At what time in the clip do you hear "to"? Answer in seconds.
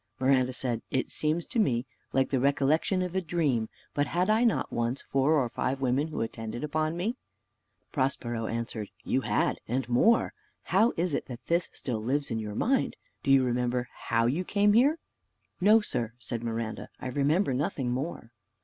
1.45-1.59